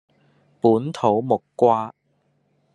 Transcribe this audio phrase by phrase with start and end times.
[0.59, 1.93] 本土木瓜